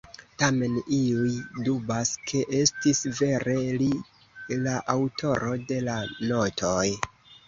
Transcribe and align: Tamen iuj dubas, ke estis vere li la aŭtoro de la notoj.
Tamen 0.41 0.77
iuj 0.93 1.33
dubas, 1.65 2.13
ke 2.31 2.39
estis 2.59 3.01
vere 3.19 3.55
li 3.81 3.89
la 4.63 4.73
aŭtoro 4.95 5.53
de 5.73 5.79
la 5.89 5.99
notoj. 6.31 6.89